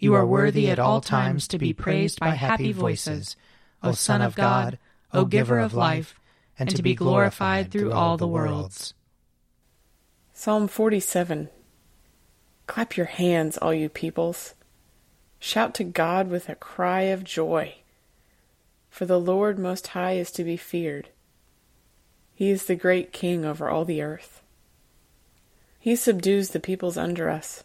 you 0.00 0.14
are 0.14 0.26
worthy 0.26 0.70
at 0.70 0.78
all 0.78 1.02
times 1.02 1.46
to 1.46 1.58
be 1.58 1.74
praised 1.74 2.18
by 2.18 2.30
happy 2.30 2.72
voices, 2.72 3.36
O 3.82 3.92
Son 3.92 4.22
of 4.22 4.34
God, 4.34 4.78
O 5.12 5.26
Giver 5.26 5.58
of 5.58 5.74
life, 5.74 6.18
and 6.58 6.74
to 6.74 6.82
be 6.82 6.94
glorified 6.94 7.70
through 7.70 7.92
all 7.92 8.16
the 8.16 8.26
worlds. 8.26 8.94
Psalm 10.32 10.68
47 10.68 11.50
Clap 12.66 12.96
your 12.96 13.06
hands, 13.06 13.58
all 13.58 13.74
you 13.74 13.90
peoples. 13.90 14.54
Shout 15.38 15.74
to 15.74 15.84
God 15.84 16.28
with 16.28 16.48
a 16.48 16.54
cry 16.54 17.02
of 17.02 17.22
joy. 17.22 17.74
For 18.88 19.04
the 19.04 19.20
Lord 19.20 19.58
Most 19.58 19.88
High 19.88 20.12
is 20.12 20.30
to 20.32 20.44
be 20.44 20.56
feared. 20.56 21.10
He 22.34 22.48
is 22.48 22.64
the 22.64 22.74
great 22.74 23.12
King 23.12 23.44
over 23.44 23.68
all 23.68 23.84
the 23.84 24.00
earth. 24.00 24.40
He 25.78 25.94
subdues 25.94 26.50
the 26.50 26.60
peoples 26.60 26.96
under 26.96 27.28
us 27.28 27.64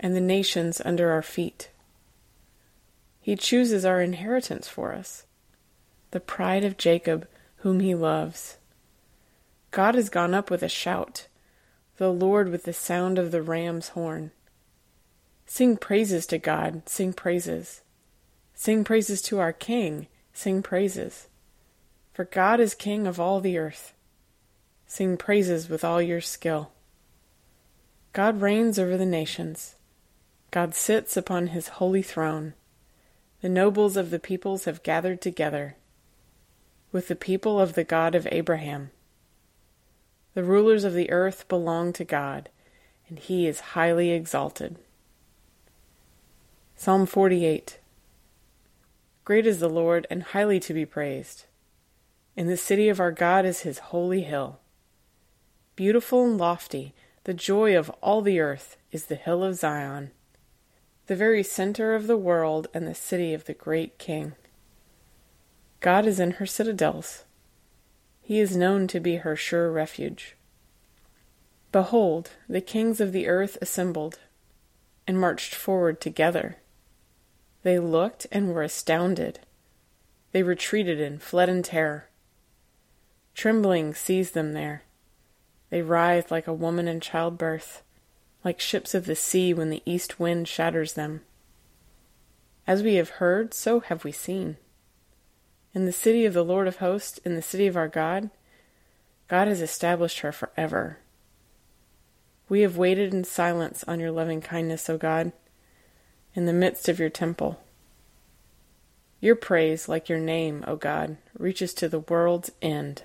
and 0.00 0.16
the 0.16 0.20
nations 0.20 0.80
under 0.84 1.12
our 1.12 1.22
feet. 1.22 1.70
He 3.20 3.36
chooses 3.36 3.84
our 3.84 4.00
inheritance 4.00 4.66
for 4.66 4.92
us, 4.92 5.24
the 6.10 6.18
pride 6.20 6.64
of 6.64 6.78
Jacob, 6.78 7.28
whom 7.58 7.80
he 7.80 7.94
loves. 7.94 8.56
God 9.70 9.94
has 9.94 10.08
gone 10.08 10.34
up 10.34 10.50
with 10.50 10.62
a 10.62 10.68
shout, 10.68 11.28
the 11.98 12.10
Lord 12.10 12.48
with 12.48 12.64
the 12.64 12.72
sound 12.72 13.18
of 13.18 13.30
the 13.30 13.42
ram's 13.42 13.90
horn. 13.90 14.32
Sing 15.46 15.76
praises 15.76 16.26
to 16.26 16.38
God, 16.38 16.88
sing 16.88 17.12
praises. 17.12 17.82
Sing 18.54 18.84
praises 18.84 19.20
to 19.22 19.38
our 19.38 19.52
King, 19.52 20.06
sing 20.32 20.62
praises. 20.62 21.28
For 22.12 22.24
God 22.24 22.58
is 22.58 22.74
King 22.74 23.06
of 23.06 23.20
all 23.20 23.40
the 23.40 23.58
earth. 23.58 23.92
Sing 24.86 25.16
praises 25.16 25.68
with 25.68 25.84
all 25.84 26.00
your 26.00 26.20
skill. 26.20 26.72
God 28.12 28.40
reigns 28.40 28.78
over 28.78 28.96
the 28.96 29.06
nations. 29.06 29.76
God 30.50 30.74
sits 30.74 31.16
upon 31.16 31.48
his 31.48 31.68
holy 31.68 32.02
throne. 32.02 32.54
The 33.40 33.48
nobles 33.48 33.96
of 33.96 34.10
the 34.10 34.18
peoples 34.18 34.64
have 34.64 34.82
gathered 34.82 35.20
together 35.20 35.76
with 36.90 37.06
the 37.06 37.14
people 37.14 37.60
of 37.60 37.74
the 37.74 37.84
God 37.84 38.16
of 38.16 38.26
Abraham. 38.32 38.90
The 40.34 40.42
rulers 40.42 40.82
of 40.82 40.92
the 40.92 41.10
earth 41.10 41.46
belong 41.46 41.92
to 41.94 42.04
God, 42.04 42.48
and 43.08 43.18
he 43.18 43.46
is 43.46 43.60
highly 43.60 44.10
exalted. 44.10 44.76
Psalm 46.74 47.06
48 47.06 47.78
Great 49.24 49.46
is 49.46 49.60
the 49.60 49.68
Lord, 49.68 50.08
and 50.10 50.24
highly 50.24 50.58
to 50.60 50.74
be 50.74 50.84
praised. 50.84 51.44
In 52.34 52.48
the 52.48 52.56
city 52.56 52.88
of 52.88 52.98
our 52.98 53.12
God 53.12 53.44
is 53.44 53.60
his 53.60 53.78
holy 53.78 54.22
hill. 54.22 54.58
Beautiful 55.76 56.24
and 56.24 56.36
lofty, 56.36 56.92
the 57.22 57.34
joy 57.34 57.76
of 57.76 57.90
all 58.00 58.20
the 58.20 58.40
earth 58.40 58.76
is 58.90 59.04
the 59.04 59.14
hill 59.14 59.44
of 59.44 59.54
Zion 59.54 60.10
the 61.10 61.16
very 61.16 61.42
center 61.42 61.96
of 61.96 62.06
the 62.06 62.16
world 62.16 62.68
and 62.72 62.86
the 62.86 62.94
city 62.94 63.34
of 63.34 63.46
the 63.46 63.52
great 63.52 63.98
King. 63.98 64.32
God 65.80 66.06
is 66.06 66.20
in 66.20 66.30
her 66.34 66.46
citadels. 66.46 67.24
He 68.22 68.38
is 68.38 68.56
known 68.56 68.86
to 68.86 69.00
be 69.00 69.16
her 69.16 69.34
sure 69.34 69.72
refuge. 69.72 70.36
Behold, 71.72 72.30
the 72.48 72.60
kings 72.60 73.00
of 73.00 73.10
the 73.10 73.26
earth 73.26 73.58
assembled 73.60 74.20
and 75.04 75.20
marched 75.20 75.52
forward 75.52 76.00
together. 76.00 76.58
They 77.64 77.80
looked 77.80 78.28
and 78.30 78.54
were 78.54 78.62
astounded. 78.62 79.40
They 80.30 80.44
retreated 80.44 81.00
and 81.00 81.20
fled 81.20 81.48
in 81.48 81.64
terror. 81.64 82.08
Trembling 83.34 83.94
seized 83.94 84.34
them 84.34 84.52
there. 84.52 84.84
They 85.70 85.82
writhed 85.82 86.30
like 86.30 86.46
a 86.46 86.54
woman 86.54 86.86
in 86.86 87.00
childbirth 87.00 87.82
like 88.44 88.60
ships 88.60 88.94
of 88.94 89.06
the 89.06 89.16
sea 89.16 89.52
when 89.52 89.70
the 89.70 89.82
east 89.84 90.18
wind 90.18 90.48
shatters 90.48 90.94
them. 90.94 91.22
As 92.66 92.82
we 92.82 92.94
have 92.94 93.10
heard, 93.10 93.52
so 93.52 93.80
have 93.80 94.04
we 94.04 94.12
seen. 94.12 94.56
In 95.74 95.86
the 95.86 95.92
city 95.92 96.24
of 96.24 96.34
the 96.34 96.44
Lord 96.44 96.66
of 96.66 96.76
hosts, 96.76 97.18
in 97.18 97.34
the 97.36 97.42
city 97.42 97.66
of 97.66 97.76
our 97.76 97.88
God, 97.88 98.30
God 99.28 99.46
has 99.46 99.60
established 99.60 100.20
her 100.20 100.32
forever. 100.32 100.98
We 102.48 102.62
have 102.62 102.76
waited 102.76 103.14
in 103.14 103.22
silence 103.22 103.84
on 103.86 104.00
your 104.00 104.10
loving 104.10 104.40
kindness, 104.40 104.90
O 104.90 104.98
God, 104.98 105.30
in 106.34 106.46
the 106.46 106.52
midst 106.52 106.88
of 106.88 106.98
your 106.98 107.10
temple. 107.10 107.60
Your 109.20 109.36
praise, 109.36 109.88
like 109.88 110.08
your 110.08 110.18
name, 110.18 110.64
O 110.66 110.74
God, 110.74 111.16
reaches 111.38 111.72
to 111.74 111.88
the 111.88 112.00
world's 112.00 112.50
end. 112.60 113.04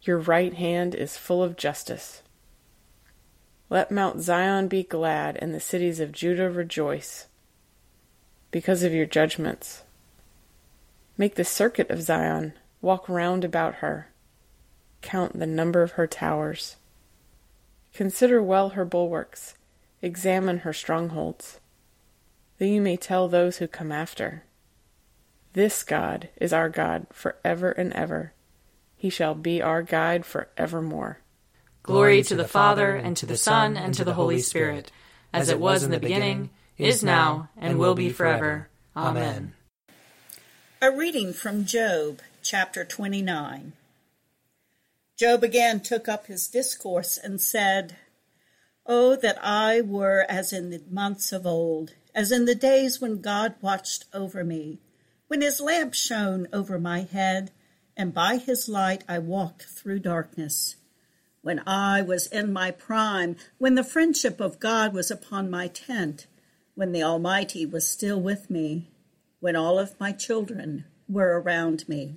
Your 0.00 0.18
right 0.18 0.54
hand 0.54 0.94
is 0.94 1.18
full 1.18 1.42
of 1.42 1.56
justice. 1.56 2.22
Let 3.70 3.90
Mount 3.90 4.20
Zion 4.20 4.68
be 4.68 4.82
glad 4.82 5.36
and 5.40 5.54
the 5.54 5.60
cities 5.60 6.00
of 6.00 6.12
Judah 6.12 6.48
rejoice 6.48 7.26
because 8.50 8.82
of 8.82 8.94
your 8.94 9.04
judgments. 9.04 9.82
Make 11.18 11.34
the 11.34 11.44
circuit 11.44 11.90
of 11.90 12.00
Zion, 12.00 12.54
walk 12.80 13.08
round 13.08 13.44
about 13.44 13.76
her, 13.76 14.08
count 15.02 15.38
the 15.38 15.46
number 15.46 15.82
of 15.82 15.92
her 15.92 16.06
towers. 16.06 16.76
Consider 17.92 18.42
well 18.42 18.70
her 18.70 18.86
bulwarks, 18.86 19.54
examine 20.00 20.58
her 20.58 20.72
strongholds, 20.72 21.60
that 22.58 22.68
you 22.68 22.80
may 22.80 22.96
tell 22.96 23.28
those 23.28 23.58
who 23.58 23.68
come 23.68 23.92
after. 23.92 24.44
This 25.52 25.82
God 25.82 26.30
is 26.40 26.54
our 26.54 26.70
God 26.70 27.06
for 27.12 27.36
ever 27.44 27.72
and 27.72 27.92
ever. 27.92 28.32
He 28.96 29.10
shall 29.10 29.34
be 29.34 29.60
our 29.60 29.82
guide 29.82 30.24
for 30.24 30.48
evermore. 30.56 31.18
Glory 31.82 32.22
to 32.22 32.34
the 32.34 32.46
Father, 32.46 32.94
and 32.94 33.16
to 33.16 33.26
the 33.26 33.36
Son, 33.36 33.76
and 33.76 33.94
to 33.94 34.04
the 34.04 34.14
Holy 34.14 34.40
Spirit, 34.40 34.92
as 35.32 35.48
it 35.48 35.60
was 35.60 35.82
in 35.82 35.90
the 35.90 35.98
beginning, 35.98 36.50
is 36.76 37.02
now, 37.02 37.48
and 37.56 37.78
will 37.78 37.94
be 37.94 38.10
forever. 38.10 38.68
Amen. 38.96 39.54
A 40.82 40.90
reading 40.90 41.32
from 41.32 41.64
Job, 41.64 42.20
chapter 42.42 42.84
29. 42.84 43.72
Job 45.16 45.42
again 45.42 45.80
took 45.80 46.08
up 46.08 46.26
his 46.26 46.46
discourse 46.46 47.18
and 47.18 47.40
said, 47.40 47.96
Oh, 48.86 49.16
that 49.16 49.38
I 49.42 49.80
were 49.80 50.24
as 50.28 50.52
in 50.52 50.70
the 50.70 50.82
months 50.88 51.32
of 51.32 51.46
old, 51.46 51.94
as 52.14 52.30
in 52.30 52.44
the 52.44 52.54
days 52.54 53.00
when 53.00 53.20
God 53.20 53.54
watched 53.60 54.04
over 54.14 54.44
me, 54.44 54.78
when 55.26 55.40
his 55.40 55.60
lamp 55.60 55.94
shone 55.94 56.48
over 56.52 56.78
my 56.78 57.00
head, 57.00 57.50
and 57.96 58.14
by 58.14 58.36
his 58.36 58.68
light 58.68 59.04
I 59.08 59.18
walked 59.18 59.64
through 59.64 59.98
darkness 59.98 60.76
when 61.42 61.62
I 61.66 62.02
was 62.02 62.26
in 62.26 62.52
my 62.52 62.70
prime, 62.70 63.36
when 63.58 63.74
the 63.74 63.84
friendship 63.84 64.40
of 64.40 64.60
God 64.60 64.92
was 64.92 65.10
upon 65.10 65.50
my 65.50 65.68
tent, 65.68 66.26
when 66.74 66.92
the 66.92 67.02
Almighty 67.02 67.64
was 67.64 67.86
still 67.86 68.20
with 68.20 68.50
me, 68.50 68.90
when 69.40 69.56
all 69.56 69.78
of 69.78 69.98
my 70.00 70.12
children 70.12 70.84
were 71.08 71.40
around 71.40 71.88
me, 71.88 72.16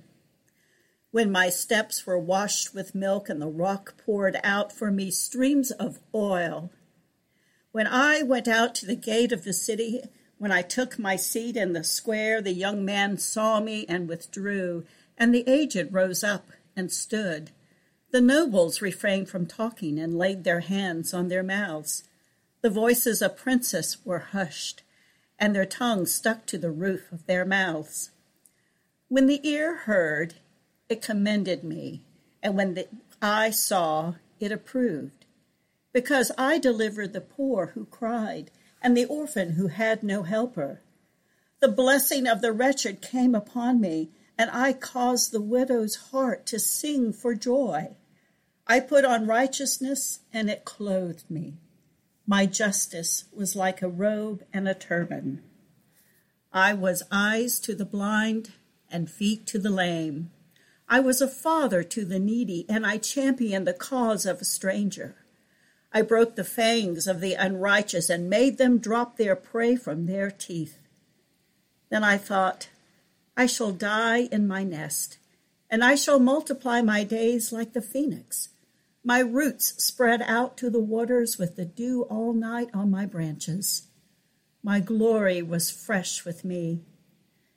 when 1.11 1.31
my 1.31 1.49
steps 1.49 2.05
were 2.05 2.17
washed 2.17 2.73
with 2.73 2.95
milk 2.95 3.29
and 3.29 3.41
the 3.41 3.47
rock 3.47 3.95
poured 3.97 4.37
out 4.43 4.71
for 4.71 4.91
me 4.91 5.11
streams 5.11 5.71
of 5.71 5.99
oil, 6.15 6.71
when 7.71 7.87
I 7.87 8.23
went 8.23 8.47
out 8.47 8.75
to 8.75 8.85
the 8.85 8.95
gate 8.95 9.31
of 9.31 9.43
the 9.43 9.53
city, 9.53 10.01
when 10.37 10.51
I 10.51 10.61
took 10.61 10.97
my 10.97 11.15
seat 11.15 11.55
in 11.55 11.73
the 11.73 11.83
square, 11.83 12.41
the 12.41 12.53
young 12.53 12.83
man 12.83 13.17
saw 13.17 13.59
me 13.59 13.85
and 13.87 14.09
withdrew, 14.09 14.85
and 15.17 15.33
the 15.33 15.47
aged 15.47 15.93
rose 15.93 16.23
up 16.23 16.47
and 16.75 16.91
stood. 16.91 17.51
The 18.11 18.19
nobles 18.19 18.81
refrained 18.81 19.29
from 19.29 19.45
talking 19.45 19.97
and 19.97 20.17
laid 20.17 20.43
their 20.43 20.59
hands 20.59 21.13
on 21.13 21.29
their 21.29 21.43
mouths. 21.43 22.03
The 22.59 22.69
voices 22.69 23.21
of 23.21 23.37
princes 23.37 23.97
were 24.03 24.19
hushed, 24.19 24.83
and 25.39 25.55
their 25.55 25.65
tongues 25.65 26.13
stuck 26.13 26.45
to 26.47 26.57
the 26.57 26.71
roof 26.71 27.09
of 27.13 27.25
their 27.25 27.45
mouths. 27.45 28.11
When 29.07 29.27
the 29.27 29.39
ear 29.47 29.77
heard, 29.77 30.35
it 30.89 31.01
commended 31.01 31.63
me, 31.63 32.01
and 32.43 32.57
when 32.57 32.73
the 32.73 32.89
eye 33.21 33.49
saw, 33.51 34.15
it 34.41 34.51
approved. 34.51 35.23
Because 35.93 36.33
I 36.37 36.57
delivered 36.57 37.13
the 37.13 37.21
poor 37.21 37.67
who 37.67 37.85
cried, 37.85 38.51
and 38.81 38.97
the 38.97 39.05
orphan 39.05 39.51
who 39.53 39.67
had 39.67 40.03
no 40.03 40.23
helper. 40.23 40.81
The 41.61 41.69
blessing 41.69 42.27
of 42.27 42.41
the 42.41 42.51
wretched 42.51 43.01
came 43.01 43.35
upon 43.35 43.79
me, 43.79 44.09
and 44.37 44.49
I 44.51 44.73
caused 44.73 45.31
the 45.31 45.41
widow's 45.41 45.95
heart 46.11 46.45
to 46.47 46.59
sing 46.59 47.13
for 47.13 47.35
joy. 47.35 47.95
I 48.71 48.79
put 48.79 49.03
on 49.03 49.27
righteousness, 49.27 50.19
and 50.31 50.49
it 50.49 50.63
clothed 50.63 51.29
me. 51.29 51.55
My 52.25 52.45
justice 52.45 53.25
was 53.33 53.53
like 53.53 53.81
a 53.81 53.89
robe 53.89 54.45
and 54.53 54.65
a 54.65 54.73
turban. 54.73 55.43
I 56.53 56.73
was 56.73 57.03
eyes 57.11 57.59
to 57.65 57.75
the 57.75 57.83
blind 57.83 58.51
and 58.89 59.11
feet 59.11 59.45
to 59.47 59.59
the 59.59 59.69
lame. 59.69 60.31
I 60.87 61.01
was 61.01 61.19
a 61.19 61.27
father 61.27 61.83
to 61.83 62.05
the 62.05 62.17
needy, 62.17 62.65
and 62.69 62.85
I 62.85 62.95
championed 62.95 63.67
the 63.67 63.73
cause 63.73 64.25
of 64.25 64.39
a 64.39 64.45
stranger. 64.45 65.15
I 65.91 66.01
broke 66.01 66.37
the 66.37 66.45
fangs 66.45 67.07
of 67.07 67.19
the 67.19 67.33
unrighteous 67.33 68.09
and 68.09 68.29
made 68.29 68.57
them 68.57 68.77
drop 68.77 69.17
their 69.17 69.35
prey 69.35 69.75
from 69.75 70.05
their 70.05 70.31
teeth. 70.31 70.77
Then 71.89 72.05
I 72.05 72.17
thought, 72.17 72.69
I 73.35 73.47
shall 73.47 73.73
die 73.73 74.29
in 74.31 74.47
my 74.47 74.63
nest, 74.63 75.17
and 75.69 75.83
I 75.83 75.95
shall 75.95 76.21
multiply 76.21 76.81
my 76.81 77.03
days 77.03 77.51
like 77.51 77.73
the 77.73 77.81
phoenix. 77.81 78.47
My 79.03 79.19
roots 79.19 79.83
spread 79.83 80.21
out 80.21 80.57
to 80.57 80.69
the 80.69 80.79
waters 80.79 81.39
with 81.39 81.55
the 81.55 81.65
dew 81.65 82.03
all 82.03 82.33
night 82.33 82.69
on 82.71 82.91
my 82.91 83.07
branches. 83.07 83.87
My 84.61 84.79
glory 84.79 85.41
was 85.41 85.71
fresh 85.71 86.23
with 86.23 86.45
me, 86.45 86.81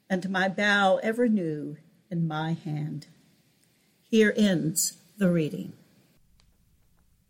and 0.08 0.30
my 0.30 0.48
bough 0.48 1.00
ever 1.02 1.28
new 1.28 1.76
in 2.10 2.26
my 2.26 2.54
hand. 2.54 3.08
Here 4.04 4.32
ends 4.38 4.96
the 5.18 5.30
reading. 5.30 5.74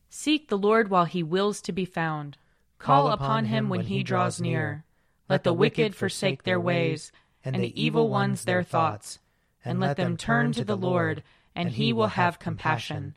Seek 0.08 0.46
the 0.46 0.58
Lord 0.58 0.90
while 0.90 1.06
he 1.06 1.24
wills 1.24 1.60
to 1.62 1.72
be 1.72 1.84
found. 1.84 2.38
Call 2.78 3.10
upon 3.10 3.46
him 3.46 3.68
when 3.68 3.80
he 3.80 4.04
draws 4.04 4.40
near. 4.40 4.84
Let 5.28 5.42
the 5.42 5.52
wicked 5.52 5.96
forsake 5.96 6.44
their 6.44 6.60
ways, 6.60 7.10
and 7.44 7.56
the 7.56 7.82
evil 7.82 8.08
ones 8.08 8.44
their 8.44 8.62
thoughts. 8.62 9.18
And 9.64 9.80
let 9.80 9.96
them 9.96 10.16
turn 10.16 10.52
to 10.52 10.64
the 10.64 10.76
Lord, 10.76 11.24
and 11.52 11.70
he 11.72 11.92
will 11.92 12.08
have 12.08 12.38
compassion 12.38 13.16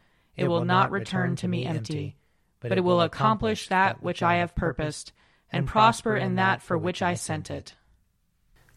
It 0.35 0.47
will 0.47 0.65
not 0.65 0.91
return 0.91 1.35
to 1.37 1.47
me 1.47 1.65
empty, 1.65 2.15
but 2.59 2.77
it 2.77 2.83
will 2.83 3.01
accomplish 3.01 3.67
that 3.67 4.01
which 4.01 4.23
I 4.23 4.35
have 4.35 4.55
purposed, 4.55 5.11
and 5.51 5.67
prosper 5.67 6.15
in 6.15 6.35
that 6.35 6.61
for 6.61 6.77
which 6.77 7.01
I 7.01 7.15
sent 7.15 7.51
it. 7.51 7.75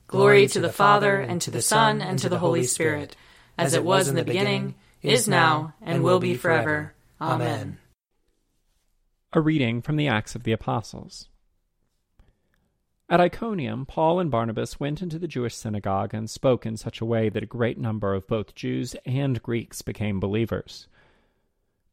Glory 0.07 0.47
to 0.49 0.61
the 0.61 0.73
Father, 0.73 1.21
and 1.21 1.41
to 1.43 1.51
the 1.51 1.63
Son, 1.63 2.03
and 2.03 2.19
to 2.19 2.29
the 2.29 2.39
Holy 2.39 2.65
Spirit, 2.65 3.17
as 3.57 3.75
it 3.75 3.85
was 3.85 4.09
in 4.09 4.17
the 4.17 4.25
beginning, 4.25 4.75
is 5.03 5.29
now, 5.29 5.75
and 5.81 6.03
will 6.03 6.21
be 6.21 6.35
forever. 6.35 6.95
Amen. 7.21 7.79
A 9.33 9.41
reading 9.41 9.83
from 9.83 9.97
the 9.97 10.09
Acts 10.09 10.35
of 10.35 10.43
the 10.43 10.53
Apostles. 10.53 11.29
At 13.09 13.21
Iconium, 13.21 13.87
Paul 13.87 14.19
and 14.19 14.31
Barnabas 14.31 14.81
went 14.81 15.03
into 15.03 15.19
the 15.19 15.29
Jewish 15.29 15.55
synagogue 15.55 16.15
and 16.15 16.29
spoke 16.29 16.65
in 16.65 16.77
such 16.77 17.01
a 17.01 17.05
way 17.05 17.29
that 17.29 17.43
a 17.43 17.47
great 17.47 17.79
number 17.79 18.15
of 18.15 18.27
both 18.27 18.55
Jews 18.55 18.97
and 19.05 19.43
Greeks 19.43 19.83
became 19.83 20.21
believers. 20.21 20.89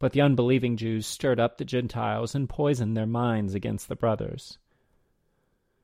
But 0.01 0.13
the 0.13 0.21
unbelieving 0.21 0.77
Jews 0.77 1.06
stirred 1.06 1.39
up 1.39 1.59
the 1.59 1.63
Gentiles 1.63 2.33
and 2.33 2.50
poisoned 2.50 2.98
their 2.98 3.06
minds 3.06 3.53
against 3.53 3.88
the 3.88 3.95
brothers. 3.95 4.57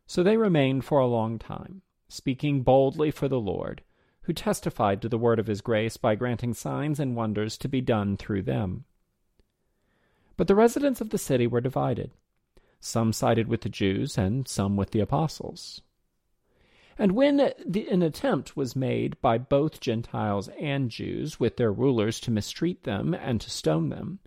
So 0.08 0.24
they 0.24 0.38
remained 0.38 0.86
for 0.86 0.98
a 0.98 1.06
long 1.06 1.38
time, 1.38 1.84
speaking 2.10 2.64
boldly 2.64 3.12
for 3.12 3.28
the 3.28 3.40
Lord, 3.40 3.84
who 4.24 4.34
testified 4.34 5.04
to 5.04 5.08
the 5.08 5.20
word 5.20 5.38
of 5.38 5.46
his 5.46 5.62
grace 5.62 5.98
by 5.98 6.16
granting 6.16 6.56
signs 6.56 7.00
and 7.00 7.16
wonders 7.16 7.60
to 7.60 7.70
be 7.70 7.80
done 7.80 8.18
through 8.18 8.42
them. 8.42 8.86
But 10.36 10.48
the 10.48 10.56
residents 10.56 11.00
of 11.00 11.12
the 11.12 11.20
city 11.20 11.46
were 11.46 11.62
divided. 11.62 12.10
Some 12.80 13.14
sided 13.14 13.48
with 13.48 13.62
the 13.62 13.70
Jews, 13.70 14.18
and 14.18 14.48
some 14.48 14.76
with 14.76 14.92
the 14.92 15.00
apostles. 15.00 15.84
And 17.00 17.12
when 17.12 17.38
the, 17.38 17.88
an 17.90 18.02
attempt 18.02 18.58
was 18.58 18.76
made 18.76 19.22
by 19.22 19.38
both 19.38 19.80
Gentiles 19.80 20.50
and 20.60 20.90
Jews 20.90 21.40
with 21.40 21.58
their 21.58 21.72
rulers 21.72 22.20
to 22.22 22.32
mistreat 22.32 22.84
them 22.84 23.14
and 23.14 23.40
to 23.42 23.52
stone 23.52 23.90
them, 23.90 24.20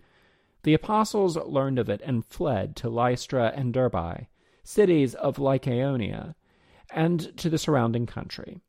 the 0.63 0.73
apostles 0.73 1.35
learned 1.35 1.79
of 1.79 1.89
it 1.89 2.01
and 2.03 2.25
fled 2.25 2.75
to 2.77 2.89
Lystra 2.89 3.51
and 3.55 3.73
Derbe, 3.73 4.27
cities 4.63 5.15
of 5.15 5.37
Lycaonia, 5.37 6.35
and 6.91 7.35
to 7.37 7.49
the 7.49 7.57
surrounding 7.57 8.05
country. 8.05 8.61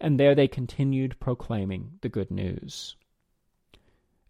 And 0.00 0.18
there 0.18 0.34
they 0.34 0.48
continued 0.48 1.18
proclaiming 1.18 1.98
the 2.02 2.08
good 2.08 2.30
news. 2.30 2.96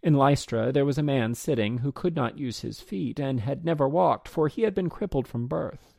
In 0.03 0.15
Lystra 0.15 0.73
there 0.73 0.87
was 0.87 0.97
a 0.97 1.03
man 1.03 1.35
sitting 1.35 1.79
who 1.79 1.93
could 1.93 2.17
not 2.17 2.39
use 2.39 2.61
his 2.61 2.81
feet 2.81 3.21
and 3.21 3.41
had 3.41 3.67
never 3.67 3.87
walked, 3.87 4.29
for 4.29 4.49
he 4.49 4.63
had 4.63 4.75
been 4.75 4.89
crippled 4.89 5.29
from 5.29 5.47
birth. 5.47 5.95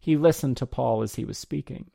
He 0.00 0.16
listened 0.16 0.56
to 0.56 0.66
Paul 0.66 1.02
as 1.02 1.14
he 1.14 1.24
was 1.24 1.38
speaking. 1.38 1.90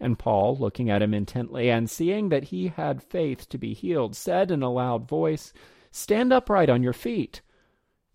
And 0.00 0.18
Paul, 0.18 0.56
looking 0.58 0.90
at 0.90 1.02
him 1.02 1.14
intently, 1.14 1.70
and 1.70 1.88
seeing 1.88 2.28
that 2.28 2.44
he 2.44 2.68
had 2.68 3.02
faith 3.02 3.48
to 3.48 3.58
be 3.58 3.74
healed, 3.74 4.16
said 4.16 4.50
in 4.50 4.62
a 4.62 4.70
loud 4.70 5.08
voice, 5.08 5.52
Stand 5.90 6.32
upright 6.32 6.68
on 6.68 6.82
your 6.82 6.92
feet. 6.92 7.40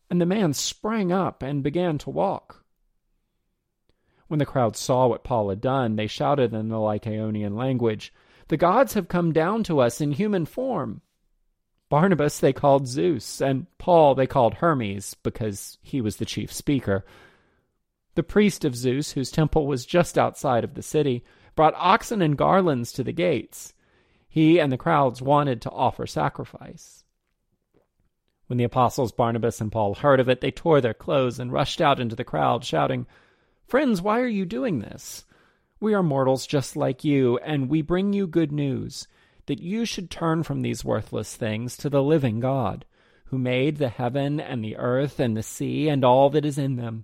And 0.09 0.19
the 0.19 0.25
man 0.25 0.53
sprang 0.53 1.11
up 1.11 1.41
and 1.41 1.63
began 1.63 1.97
to 1.99 2.09
walk. 2.09 2.65
When 4.27 4.39
the 4.39 4.45
crowd 4.45 4.75
saw 4.75 5.07
what 5.07 5.23
Paul 5.23 5.49
had 5.49 5.61
done, 5.61 5.95
they 5.95 6.07
shouted 6.07 6.53
in 6.53 6.69
the 6.69 6.75
Lycaonian 6.75 7.55
language, 7.55 8.13
The 8.49 8.57
gods 8.57 8.93
have 8.93 9.07
come 9.07 9.31
down 9.31 9.63
to 9.63 9.79
us 9.79 10.01
in 10.01 10.11
human 10.11 10.45
form. 10.45 11.01
Barnabas 11.89 12.39
they 12.39 12.53
called 12.53 12.87
Zeus, 12.87 13.41
and 13.41 13.65
Paul 13.79 14.13
they 14.13 14.27
called 14.27 14.55
Hermes, 14.55 15.15
because 15.23 15.79
he 15.81 16.01
was 16.01 16.17
the 16.17 16.25
chief 16.25 16.53
speaker. 16.53 17.05
The 18.13 18.23
priest 18.23 18.63
of 18.65 18.75
Zeus, 18.75 19.13
whose 19.13 19.31
temple 19.31 19.65
was 19.65 19.85
just 19.85 20.17
outside 20.17 20.63
of 20.63 20.75
the 20.75 20.83
city, 20.83 21.23
brought 21.59 21.75
oxen 21.75 22.21
and 22.21 22.37
garlands 22.37 22.93
to 22.93 23.03
the 23.03 23.11
gates. 23.11 23.73
He 24.29 24.61
and 24.61 24.71
the 24.71 24.77
crowds 24.77 25.21
wanted 25.21 25.61
to 25.63 25.69
offer 25.71 26.07
sacrifice. 26.07 27.03
When 28.47 28.55
the 28.55 28.63
apostles 28.63 29.11
Barnabas 29.11 29.59
and 29.59 29.69
Paul 29.69 29.95
heard 29.95 30.21
of 30.21 30.29
it, 30.29 30.39
they 30.39 30.51
tore 30.51 30.79
their 30.79 30.93
clothes 30.93 31.37
and 31.37 31.51
rushed 31.51 31.81
out 31.81 31.99
into 31.99 32.15
the 32.15 32.23
crowd, 32.23 32.63
shouting, 32.63 33.07
Friends, 33.67 34.01
why 34.01 34.21
are 34.21 34.27
you 34.29 34.45
doing 34.45 34.79
this? 34.79 35.25
We 35.81 35.93
are 35.93 36.01
mortals 36.01 36.47
just 36.47 36.77
like 36.77 37.03
you, 37.03 37.39
and 37.39 37.67
we 37.67 37.81
bring 37.81 38.13
you 38.13 38.25
good 38.25 38.53
news 38.53 39.09
that 39.47 39.59
you 39.59 39.83
should 39.83 40.09
turn 40.09 40.43
from 40.43 40.61
these 40.61 40.85
worthless 40.85 41.35
things 41.35 41.75
to 41.75 41.89
the 41.89 42.01
living 42.01 42.39
God, 42.39 42.85
who 43.25 43.37
made 43.37 43.79
the 43.79 43.89
heaven 43.89 44.39
and 44.39 44.63
the 44.63 44.77
earth 44.77 45.19
and 45.19 45.35
the 45.35 45.43
sea 45.43 45.89
and 45.89 46.05
all 46.05 46.29
that 46.29 46.45
is 46.45 46.57
in 46.57 46.77
them 46.77 47.03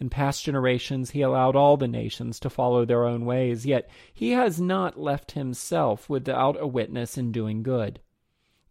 in 0.00 0.10
past 0.10 0.44
generations, 0.44 1.10
he 1.10 1.22
allowed 1.22 1.56
all 1.56 1.76
the 1.76 1.88
nations 1.88 2.38
to 2.40 2.50
follow 2.50 2.84
their 2.84 3.04
own 3.04 3.24
ways, 3.24 3.66
yet 3.66 3.90
he 4.14 4.30
has 4.30 4.60
not 4.60 4.98
left 4.98 5.32
himself 5.32 6.08
without 6.08 6.60
a 6.60 6.66
witness 6.66 7.18
in 7.18 7.32
doing 7.32 7.62
good, 7.62 8.00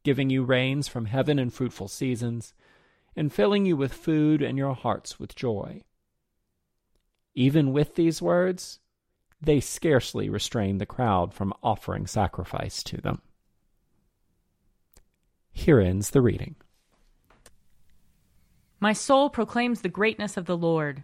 giving 0.03 0.29
you 0.29 0.43
rains 0.43 0.88
from 0.88 1.05
heaven 1.05 1.38
and 1.38 1.53
fruitful 1.53 1.89
seasons, 1.89 2.53
and 3.15 3.34
filling 3.34 3.65
you 3.65 3.75
with 3.75 3.93
food 3.93 4.41
and 4.41 4.57
your 4.57 4.74
hearts 4.74 5.19
with 5.19 5.36
joy. 5.36 5.84
Even 7.36 7.74
with 7.74 7.96
these 7.96 8.22
words, 8.22 8.79
they 9.41 9.60
scarcely 9.60 10.29
restrained 10.29 10.79
the 10.79 10.86
crowd 10.86 11.34
from 11.34 11.53
offering 11.62 12.07
sacrifice 12.07 12.81
to 12.84 13.01
them. 13.01 13.22
Here 15.51 15.79
ends 15.79 16.12
the 16.12 16.22
reading. 16.22 16.55
My 18.79 18.93
soul 18.93 19.29
proclaims 19.29 19.81
the 19.81 19.89
greatness 19.89 20.38
of 20.38 20.46
the 20.46 20.57
Lord. 20.57 21.03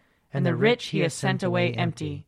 and 0.33 0.45
the 0.45 0.55
rich 0.55 0.87
he 0.87 0.99
has 0.99 1.13
sent 1.13 1.43
away 1.43 1.73
empty. 1.73 2.25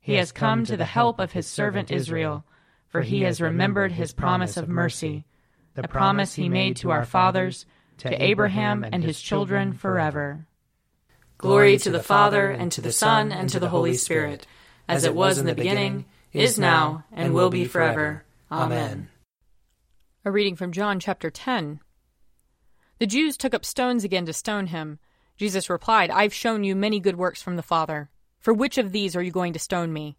He 0.00 0.14
has 0.14 0.32
come 0.32 0.64
to 0.64 0.76
the 0.76 0.84
help 0.84 1.18
of 1.18 1.32
his 1.32 1.46
servant 1.46 1.90
Israel, 1.90 2.44
for 2.88 3.02
he 3.02 3.22
has 3.22 3.40
remembered 3.40 3.92
his 3.92 4.12
promise 4.12 4.56
of 4.56 4.68
mercy, 4.68 5.24
the 5.74 5.88
promise 5.88 6.34
he 6.34 6.48
made 6.48 6.76
to 6.76 6.90
our 6.90 7.04
fathers, 7.04 7.66
to 7.98 8.22
Abraham 8.22 8.84
and 8.84 9.02
his 9.02 9.20
children 9.20 9.72
forever. 9.72 10.46
Glory 11.38 11.76
to 11.78 11.90
the 11.90 12.02
Father, 12.02 12.50
and 12.50 12.72
to 12.72 12.80
the 12.80 12.92
Son, 12.92 13.32
and 13.32 13.48
to 13.50 13.60
the 13.60 13.68
Holy 13.68 13.94
Spirit, 13.94 14.46
as 14.88 15.04
it 15.04 15.14
was 15.14 15.38
in 15.38 15.46
the 15.46 15.54
beginning, 15.54 16.06
is 16.32 16.58
now, 16.58 17.04
and 17.12 17.34
will 17.34 17.50
be 17.50 17.64
forever. 17.64 18.24
Amen. 18.50 19.08
A 20.24 20.30
reading 20.30 20.56
from 20.56 20.72
John 20.72 20.98
chapter 20.98 21.30
10. 21.30 21.80
The 22.98 23.06
Jews 23.06 23.36
took 23.36 23.52
up 23.52 23.64
stones 23.64 24.04
again 24.04 24.24
to 24.26 24.32
stone 24.32 24.68
him. 24.68 24.98
Jesus 25.36 25.68
replied, 25.68 26.10
I've 26.10 26.32
shown 26.32 26.64
you 26.64 26.74
many 26.74 27.00
good 27.00 27.16
works 27.16 27.42
from 27.42 27.56
the 27.56 27.62
Father. 27.62 28.10
For 28.40 28.54
which 28.54 28.78
of 28.78 28.92
these 28.92 29.16
are 29.16 29.22
you 29.22 29.30
going 29.30 29.52
to 29.52 29.58
stone 29.58 29.92
me? 29.92 30.16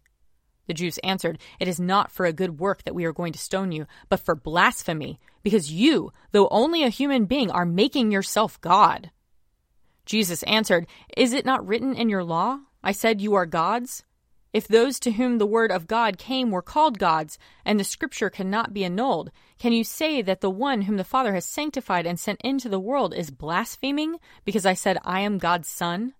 The 0.66 0.74
Jews 0.74 0.98
answered, 1.02 1.38
It 1.58 1.66
is 1.66 1.80
not 1.80 2.12
for 2.12 2.26
a 2.26 2.32
good 2.32 2.60
work 2.60 2.84
that 2.84 2.94
we 2.94 3.04
are 3.06 3.12
going 3.12 3.32
to 3.32 3.38
stone 3.38 3.72
you, 3.72 3.86
but 4.08 4.20
for 4.20 4.34
blasphemy, 4.34 5.18
because 5.42 5.72
you, 5.72 6.12
though 6.32 6.48
only 6.50 6.84
a 6.84 6.90
human 6.90 7.24
being, 7.24 7.50
are 7.50 7.64
making 7.64 8.12
yourself 8.12 8.60
God. 8.60 9.10
Jesus 10.04 10.42
answered, 10.44 10.86
Is 11.16 11.32
it 11.32 11.46
not 11.46 11.66
written 11.66 11.94
in 11.94 12.08
your 12.08 12.22
law? 12.22 12.60
I 12.84 12.92
said 12.92 13.20
you 13.20 13.34
are 13.34 13.46
gods? 13.46 14.04
If 14.52 14.66
those 14.66 14.98
to 15.00 15.12
whom 15.12 15.38
the 15.38 15.46
word 15.46 15.70
of 15.70 15.86
God 15.86 16.16
came 16.16 16.50
were 16.50 16.62
called 16.62 16.98
gods, 16.98 17.38
and 17.64 17.78
the 17.78 17.84
scripture 17.84 18.30
cannot 18.30 18.72
be 18.72 18.82
annulled, 18.82 19.30
can 19.58 19.72
you 19.72 19.84
say 19.84 20.22
that 20.22 20.40
the 20.40 20.50
one 20.50 20.82
whom 20.82 20.96
the 20.96 21.04
Father 21.04 21.34
has 21.34 21.44
sanctified 21.44 22.06
and 22.06 22.18
sent 22.18 22.40
into 22.42 22.68
the 22.68 22.80
world 22.80 23.14
is 23.14 23.30
blaspheming 23.30 24.16
because 24.44 24.64
I 24.64 24.72
said 24.72 24.98
I 25.04 25.20
am 25.20 25.36
God's 25.36 25.68
Son? 25.68 26.14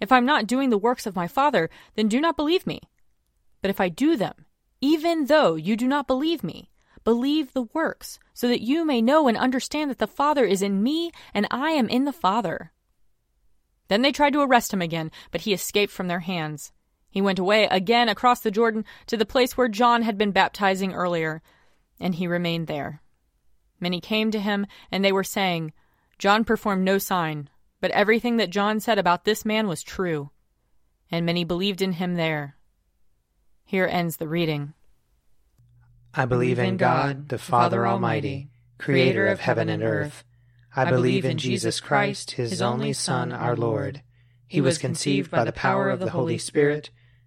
If 0.00 0.10
I'm 0.10 0.26
not 0.26 0.46
doing 0.46 0.70
the 0.70 0.78
works 0.78 1.06
of 1.06 1.14
my 1.14 1.28
Father, 1.28 1.70
then 1.94 2.08
do 2.08 2.20
not 2.20 2.36
believe 2.36 2.66
me. 2.66 2.80
But 3.62 3.70
if 3.70 3.80
I 3.80 3.88
do 3.88 4.16
them, 4.16 4.46
even 4.80 5.26
though 5.26 5.54
you 5.54 5.76
do 5.76 5.86
not 5.86 6.06
believe 6.06 6.42
me, 6.42 6.70
believe 7.04 7.52
the 7.52 7.68
works, 7.74 8.18
so 8.34 8.48
that 8.48 8.62
you 8.62 8.84
may 8.84 9.00
know 9.00 9.28
and 9.28 9.36
understand 9.36 9.90
that 9.90 9.98
the 9.98 10.06
Father 10.06 10.44
is 10.44 10.62
in 10.62 10.82
me 10.82 11.12
and 11.32 11.46
I 11.50 11.70
am 11.70 11.88
in 11.88 12.04
the 12.04 12.12
Father. 12.12 12.72
Then 13.88 14.02
they 14.02 14.12
tried 14.12 14.32
to 14.32 14.40
arrest 14.40 14.72
him 14.72 14.82
again, 14.82 15.10
but 15.30 15.42
he 15.42 15.52
escaped 15.52 15.92
from 15.92 16.08
their 16.08 16.20
hands. 16.20 16.72
He 17.10 17.20
went 17.20 17.40
away 17.40 17.64
again 17.64 18.08
across 18.08 18.40
the 18.40 18.52
Jordan 18.52 18.84
to 19.06 19.16
the 19.16 19.26
place 19.26 19.56
where 19.56 19.68
John 19.68 20.02
had 20.02 20.16
been 20.16 20.30
baptizing 20.30 20.94
earlier, 20.94 21.42
and 21.98 22.14
he 22.14 22.26
remained 22.26 22.68
there. 22.68 23.02
Many 23.80 24.00
came 24.00 24.30
to 24.30 24.40
him, 24.40 24.66
and 24.92 25.04
they 25.04 25.10
were 25.10 25.24
saying, 25.24 25.72
John 26.18 26.44
performed 26.44 26.84
no 26.84 26.98
sign, 26.98 27.48
but 27.80 27.90
everything 27.90 28.36
that 28.36 28.50
John 28.50 28.78
said 28.78 28.98
about 28.98 29.24
this 29.24 29.44
man 29.44 29.66
was 29.66 29.82
true. 29.82 30.30
And 31.10 31.26
many 31.26 31.42
believed 31.42 31.82
in 31.82 31.92
him 31.92 32.14
there. 32.14 32.56
Here 33.64 33.88
ends 33.90 34.18
the 34.18 34.28
reading. 34.28 34.74
I 36.14 36.26
believe 36.26 36.58
in 36.58 36.76
God, 36.76 37.28
the 37.28 37.38
Father 37.38 37.86
Almighty, 37.86 38.50
creator 38.78 39.26
of 39.26 39.40
heaven 39.40 39.68
and 39.68 39.82
earth. 39.82 40.24
I 40.76 40.88
believe 40.88 41.24
in 41.24 41.38
Jesus 41.38 41.80
Christ, 41.80 42.32
his 42.32 42.62
only 42.62 42.92
Son, 42.92 43.32
our 43.32 43.56
Lord. 43.56 44.02
He 44.46 44.60
was 44.60 44.78
conceived 44.78 45.30
by 45.30 45.44
the 45.44 45.52
power 45.52 45.90
of 45.90 46.00
the 46.00 46.10
Holy 46.10 46.38
Spirit 46.38 46.90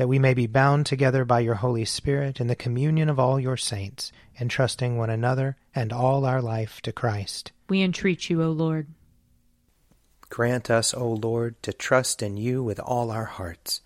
that 0.00 0.08
we 0.08 0.18
may 0.18 0.32
be 0.32 0.46
bound 0.46 0.86
together 0.86 1.26
by 1.26 1.40
your 1.40 1.56
Holy 1.56 1.84
Spirit 1.84 2.40
in 2.40 2.46
the 2.46 2.56
communion 2.56 3.10
of 3.10 3.18
all 3.18 3.38
your 3.38 3.58
saints, 3.58 4.10
entrusting 4.40 4.96
one 4.96 5.10
another 5.10 5.58
and 5.74 5.92
all 5.92 6.24
our 6.24 6.40
life 6.40 6.80
to 6.80 6.90
Christ. 6.90 7.52
We 7.68 7.82
entreat 7.82 8.30
you, 8.30 8.42
O 8.42 8.50
Lord. 8.50 8.86
Grant 10.30 10.70
us, 10.70 10.94
O 10.94 11.06
Lord, 11.06 11.62
to 11.64 11.74
trust 11.74 12.22
in 12.22 12.38
you 12.38 12.62
with 12.62 12.80
all 12.80 13.10
our 13.10 13.26
hearts. 13.26 13.82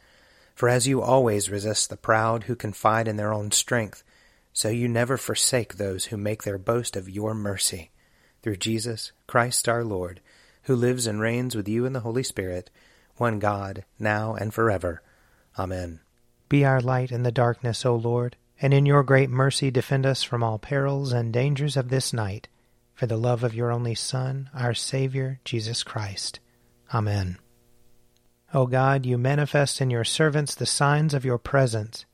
For 0.55 0.69
as 0.69 0.87
you 0.87 1.03
always 1.03 1.51
resist 1.51 1.91
the 1.91 1.97
proud 1.97 2.45
who 2.45 2.55
confide 2.55 3.09
in 3.09 3.17
their 3.17 3.35
own 3.35 3.51
strength, 3.51 4.05
so 4.53 4.69
you 4.69 4.87
never 4.87 5.17
forsake 5.17 5.75
those 5.75 6.05
who 6.05 6.17
make 6.17 6.45
their 6.45 6.59
boast 6.59 6.95
of 6.95 7.11
your 7.11 7.35
mercy. 7.35 7.91
Through 8.41 8.59
Jesus 8.59 9.11
Christ 9.27 9.69
our 9.69 9.83
Lord, 9.83 10.21
who 10.63 10.77
lives 10.77 11.09
and 11.09 11.21
reigns 11.21 11.57
with 11.57 11.69
you 11.69 11.85
in 11.85 11.93
the 11.93 12.07
Holy 12.07 12.23
Spirit, 12.23 12.71
one 13.17 13.41
God, 13.41 13.85
now 13.99 14.37
and 14.37 14.55
forever. 14.55 15.03
Amen. 15.59 15.99
Be 16.49 16.65
our 16.65 16.81
light 16.81 17.11
in 17.11 17.23
the 17.23 17.33
darkness, 17.33 17.85
O 17.85 17.95
Lord, 17.95 18.37
and 18.61 18.73
in 18.73 18.87
your 18.87 19.03
great 19.03 19.31
mercy 19.31 19.71
defend 19.71 20.07
us 20.07 20.23
from 20.23 20.43
all 20.43 20.59
perils 20.59 21.13
and 21.13 21.33
dangers 21.33 21.77
of 21.77 21.89
this 21.89 22.13
night, 22.13 22.49
for 22.95 23.07
the 23.07 23.17
love 23.17 23.43
of 23.43 23.55
your 23.55 23.73
only 23.73 23.95
Son, 23.95 24.51
our 24.55 24.75
Saviour, 24.75 25.41
Jesus 25.45 25.83
Christ. 25.83 26.41
Amen. 26.93 27.39
O 28.53 28.67
God, 28.67 29.05
you 29.05 29.19
manifest 29.19 29.81
in 29.81 29.91
your 29.91 30.05
servants 30.05 30.55
the 30.55 30.67
signs 30.67 31.13
of 31.13 31.25
your 31.25 31.39
presence. 31.39 32.05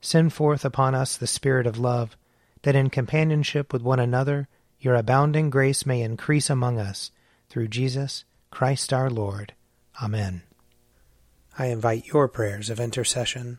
Send 0.00 0.32
forth 0.32 0.64
upon 0.64 0.94
us 0.94 1.16
the 1.16 1.26
Spirit 1.26 1.66
of 1.66 1.78
love, 1.78 2.16
that 2.62 2.76
in 2.76 2.88
companionship 2.88 3.72
with 3.72 3.82
one 3.82 4.00
another 4.00 4.48
your 4.80 4.94
abounding 4.94 5.50
grace 5.50 5.84
may 5.84 6.02
increase 6.02 6.48
among 6.48 6.78
us, 6.78 7.10
through 7.48 7.68
Jesus 7.68 8.24
Christ 8.50 8.92
our 8.92 9.10
Lord. 9.10 9.54
Amen. 10.02 10.42
I 11.58 11.66
invite 11.66 12.06
your 12.06 12.26
prayers 12.26 12.70
of 12.70 12.80
intercession 12.80 13.58